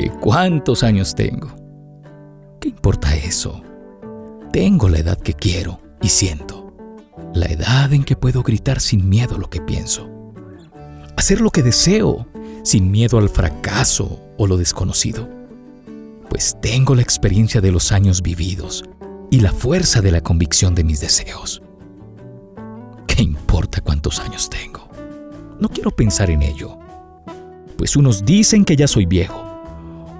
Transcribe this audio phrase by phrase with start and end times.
[0.00, 1.54] ¿Qué cuántos años tengo?
[2.58, 3.60] ¿Qué importa eso?
[4.50, 6.72] Tengo la edad que quiero y siento.
[7.34, 10.08] La edad en que puedo gritar sin miedo lo que pienso.
[11.18, 12.26] Hacer lo que deseo
[12.62, 15.28] sin miedo al fracaso o lo desconocido.
[16.30, 18.84] Pues tengo la experiencia de los años vividos
[19.30, 21.60] y la fuerza de la convicción de mis deseos.
[23.06, 24.88] ¿Qué importa cuántos años tengo?
[25.60, 26.78] No quiero pensar en ello.
[27.76, 29.49] Pues unos dicen que ya soy viejo,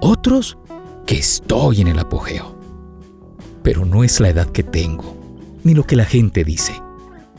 [0.01, 0.57] otros
[1.05, 2.59] que estoy en el apogeo.
[3.63, 5.15] Pero no es la edad que tengo,
[5.63, 6.73] ni lo que la gente dice,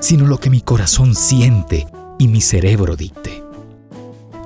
[0.00, 1.86] sino lo que mi corazón siente
[2.18, 3.42] y mi cerebro dicte.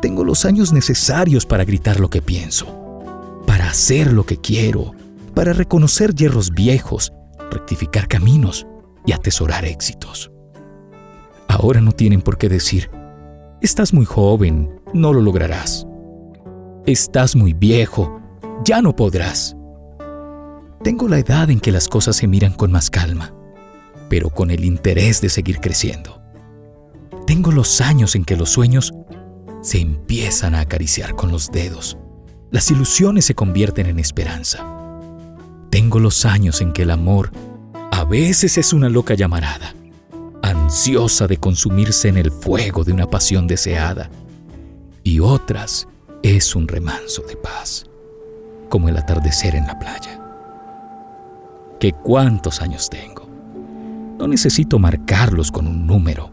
[0.01, 2.67] Tengo los años necesarios para gritar lo que pienso,
[3.47, 4.93] para hacer lo que quiero,
[5.35, 7.13] para reconocer hierros viejos,
[7.51, 8.67] rectificar caminos
[9.05, 10.31] y atesorar éxitos.
[11.49, 12.91] Ahora no tienen por qué decir,
[13.61, 15.87] estás muy joven, no lo lograrás.
[16.87, 18.21] Estás muy viejo,
[18.65, 19.57] ya no podrás.
[20.85, 23.35] Tengo la edad en que las cosas se miran con más calma,
[24.09, 26.23] pero con el interés de seguir creciendo.
[27.27, 28.95] Tengo los años en que los sueños
[29.63, 31.99] se empiezan a acariciar con los dedos.
[32.53, 34.65] Las ilusiones se convierten en esperanza.
[35.71, 37.33] Tengo los años en que el amor
[37.91, 39.75] a veces es una loca llamarada,
[40.41, 44.09] ansiosa de consumirse en el fuego de una pasión deseada,
[45.03, 45.89] y otras
[46.35, 47.87] es un remanso de paz,
[48.69, 50.21] como el atardecer en la playa.
[51.79, 53.29] ¿Qué cuántos años tengo?
[54.19, 56.33] No necesito marcarlos con un número,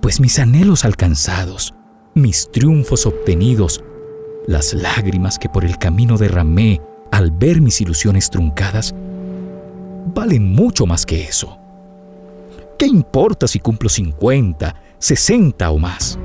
[0.00, 1.74] pues mis anhelos alcanzados,
[2.14, 3.82] mis triunfos obtenidos,
[4.46, 8.94] las lágrimas que por el camino derramé al ver mis ilusiones truncadas,
[10.14, 11.58] valen mucho más que eso.
[12.78, 16.18] ¿Qué importa si cumplo 50, 60 o más?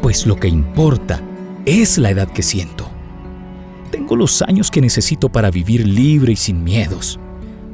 [0.00, 1.20] Pues lo que importa
[1.68, 2.88] es la edad que siento.
[3.90, 7.20] Tengo los años que necesito para vivir libre y sin miedos,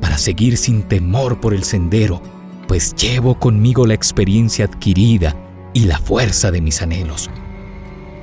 [0.00, 2.20] para seguir sin temor por el sendero,
[2.66, 5.36] pues llevo conmigo la experiencia adquirida
[5.72, 7.30] y la fuerza de mis anhelos.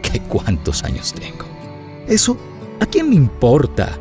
[0.02, 1.46] ¿Qué cuántos años tengo?
[2.06, 2.38] Eso,
[2.82, 3.98] ¿a quién le importa?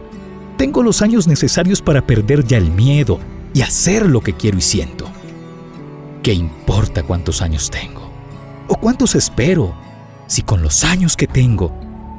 [0.57, 3.21] Tengo los años necesarios para perder ya el miedo
[3.55, 5.09] y hacer lo que quiero y siento.
[6.23, 8.11] ¿Qué importa cuántos años tengo?
[8.67, 9.75] ¿O cuántos espero?
[10.31, 11.73] Si con los años que tengo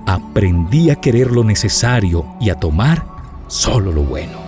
[0.06, 3.06] aprendí a querer lo necesario y a tomar
[3.48, 4.41] solo lo bueno.